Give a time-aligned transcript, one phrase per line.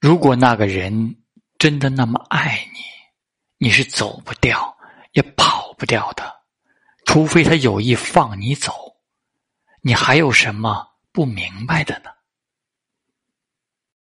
[0.00, 1.16] 如果那个人
[1.58, 2.80] 真的那么爱你
[3.58, 4.76] 你是走不掉
[5.12, 6.24] 也跑不掉的
[7.04, 8.72] 除非他有意放你走
[9.82, 12.10] 你还有什么不明白的呢？